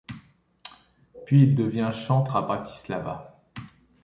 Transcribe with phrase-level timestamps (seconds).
[1.27, 3.39] Puis il devient chantre à Bratislava.